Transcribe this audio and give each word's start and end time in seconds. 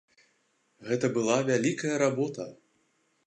Гэта 0.87 1.07
была 1.17 1.37
вялікая 1.51 1.93
работа. 2.05 2.47